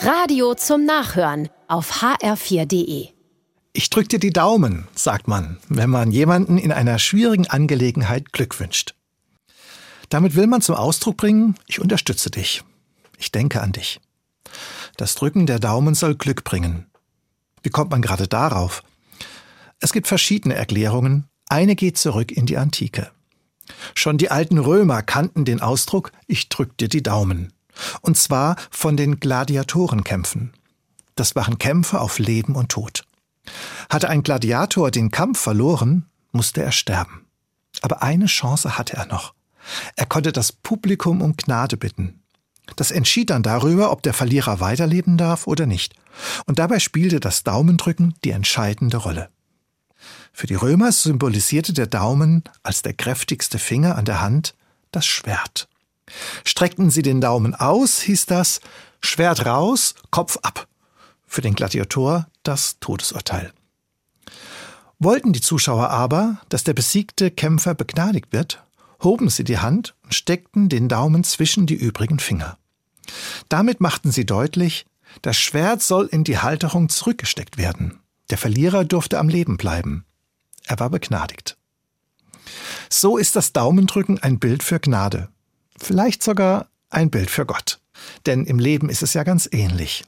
Radio 0.00 0.54
zum 0.54 0.84
Nachhören 0.84 1.48
auf 1.66 2.02
hr4.de. 2.02 3.08
Ich 3.72 3.90
drück 3.90 4.08
dir 4.08 4.20
die 4.20 4.32
Daumen, 4.32 4.86
sagt 4.94 5.26
man, 5.26 5.58
wenn 5.68 5.90
man 5.90 6.12
jemanden 6.12 6.56
in 6.56 6.70
einer 6.70 7.00
schwierigen 7.00 7.48
Angelegenheit 7.48 8.32
Glück 8.32 8.60
wünscht. 8.60 8.94
Damit 10.08 10.36
will 10.36 10.46
man 10.46 10.62
zum 10.62 10.76
Ausdruck 10.76 11.16
bringen, 11.16 11.56
ich 11.66 11.80
unterstütze 11.80 12.30
dich. 12.30 12.62
Ich 13.18 13.32
denke 13.32 13.60
an 13.60 13.72
dich. 13.72 14.00
Das 14.96 15.16
Drücken 15.16 15.46
der 15.46 15.58
Daumen 15.58 15.96
soll 15.96 16.14
Glück 16.14 16.44
bringen. 16.44 16.86
Wie 17.64 17.70
kommt 17.70 17.90
man 17.90 18.00
gerade 18.00 18.28
darauf? 18.28 18.84
Es 19.80 19.92
gibt 19.92 20.06
verschiedene 20.06 20.54
Erklärungen. 20.54 21.24
Eine 21.48 21.74
geht 21.74 21.98
zurück 21.98 22.30
in 22.30 22.46
die 22.46 22.56
Antike. 22.56 23.10
Schon 23.94 24.16
die 24.16 24.30
alten 24.30 24.58
Römer 24.58 25.02
kannten 25.02 25.44
den 25.44 25.60
Ausdruck 25.60 26.12
Ich 26.28 26.48
drück 26.48 26.78
dir 26.78 26.88
die 26.88 27.02
Daumen. 27.02 27.52
Und 28.00 28.16
zwar 28.16 28.56
von 28.70 28.96
den 28.96 29.20
Gladiatorenkämpfen. 29.20 30.52
Das 31.16 31.34
waren 31.34 31.58
Kämpfe 31.58 32.00
auf 32.00 32.18
Leben 32.18 32.54
und 32.54 32.70
Tod. 32.70 33.04
Hatte 33.88 34.08
ein 34.08 34.22
Gladiator 34.22 34.90
den 34.90 35.10
Kampf 35.10 35.40
verloren, 35.40 36.06
musste 36.32 36.62
er 36.62 36.72
sterben. 36.72 37.24
Aber 37.80 38.02
eine 38.02 38.26
Chance 38.26 38.78
hatte 38.78 38.96
er 38.96 39.06
noch. 39.06 39.34
Er 39.96 40.06
konnte 40.06 40.32
das 40.32 40.52
Publikum 40.52 41.20
um 41.22 41.36
Gnade 41.36 41.76
bitten. 41.76 42.22
Das 42.76 42.90
entschied 42.90 43.30
dann 43.30 43.42
darüber, 43.42 43.90
ob 43.90 44.02
der 44.02 44.14
Verlierer 44.14 44.60
weiterleben 44.60 45.16
darf 45.16 45.46
oder 45.46 45.66
nicht. 45.66 45.94
Und 46.46 46.58
dabei 46.58 46.78
spielte 46.78 47.20
das 47.20 47.44
Daumendrücken 47.44 48.14
die 48.24 48.30
entscheidende 48.30 48.98
Rolle. 48.98 49.30
Für 50.32 50.46
die 50.46 50.54
Römer 50.54 50.92
symbolisierte 50.92 51.72
der 51.72 51.86
Daumen 51.86 52.44
als 52.62 52.82
der 52.82 52.92
kräftigste 52.92 53.58
Finger 53.58 53.96
an 53.96 54.04
der 54.04 54.20
Hand 54.20 54.54
das 54.92 55.06
Schwert. 55.06 55.68
Streckten 56.44 56.90
sie 56.90 57.02
den 57.02 57.20
Daumen 57.20 57.54
aus, 57.54 58.00
hieß 58.00 58.26
das 58.26 58.60
Schwert 59.00 59.46
raus, 59.46 59.94
Kopf 60.10 60.38
ab. 60.42 60.66
Für 61.26 61.42
den 61.42 61.54
Gladiator 61.54 62.26
das 62.42 62.78
Todesurteil. 62.80 63.52
Wollten 64.98 65.32
die 65.32 65.40
Zuschauer 65.40 65.90
aber, 65.90 66.40
dass 66.48 66.64
der 66.64 66.74
besiegte 66.74 67.30
Kämpfer 67.30 67.74
begnadigt 67.74 68.32
wird, 68.32 68.64
hoben 69.02 69.28
sie 69.28 69.44
die 69.44 69.58
Hand 69.58 69.94
und 70.02 70.14
steckten 70.14 70.68
den 70.68 70.88
Daumen 70.88 71.22
zwischen 71.22 71.66
die 71.66 71.74
übrigen 71.74 72.18
Finger. 72.18 72.58
Damit 73.48 73.80
machten 73.80 74.10
sie 74.10 74.26
deutlich, 74.26 74.86
das 75.22 75.36
Schwert 75.36 75.82
soll 75.82 76.06
in 76.06 76.24
die 76.24 76.38
Halterung 76.38 76.88
zurückgesteckt 76.88 77.56
werden. 77.58 78.00
Der 78.30 78.38
Verlierer 78.38 78.84
durfte 78.84 79.18
am 79.18 79.28
Leben 79.28 79.56
bleiben. 79.56 80.04
Er 80.66 80.78
war 80.80 80.90
begnadigt. 80.90 81.56
So 82.90 83.16
ist 83.16 83.36
das 83.36 83.52
Daumendrücken 83.52 84.18
ein 84.18 84.38
Bild 84.38 84.62
für 84.62 84.80
Gnade. 84.80 85.28
Vielleicht 85.80 86.22
sogar 86.22 86.68
ein 86.90 87.10
Bild 87.10 87.30
für 87.30 87.46
Gott. 87.46 87.80
Denn 88.26 88.44
im 88.44 88.58
Leben 88.58 88.88
ist 88.88 89.02
es 89.02 89.14
ja 89.14 89.24
ganz 89.24 89.48
ähnlich. 89.50 90.04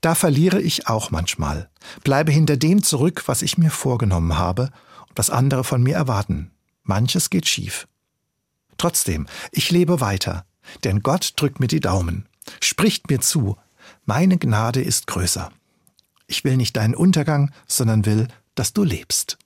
Da 0.00 0.14
verliere 0.14 0.60
ich 0.60 0.86
auch 0.86 1.10
manchmal, 1.10 1.68
bleibe 2.04 2.30
hinter 2.30 2.56
dem 2.56 2.82
zurück, 2.82 3.24
was 3.26 3.42
ich 3.42 3.58
mir 3.58 3.70
vorgenommen 3.70 4.38
habe 4.38 4.70
und 5.08 5.16
was 5.18 5.30
andere 5.30 5.64
von 5.64 5.82
mir 5.82 5.96
erwarten. 5.96 6.52
Manches 6.84 7.30
geht 7.30 7.48
schief. 7.48 7.88
Trotzdem, 8.76 9.26
ich 9.50 9.70
lebe 9.72 10.00
weiter, 10.00 10.44
denn 10.84 11.02
Gott 11.02 11.32
drückt 11.36 11.58
mir 11.58 11.66
die 11.66 11.80
Daumen, 11.80 12.28
spricht 12.60 13.10
mir 13.10 13.20
zu, 13.20 13.56
meine 14.04 14.38
Gnade 14.38 14.80
ist 14.80 15.08
größer. 15.08 15.50
Ich 16.28 16.44
will 16.44 16.56
nicht 16.56 16.76
deinen 16.76 16.94
Untergang, 16.94 17.50
sondern 17.66 18.06
will, 18.06 18.28
dass 18.54 18.72
du 18.72 18.84
lebst. 18.84 19.38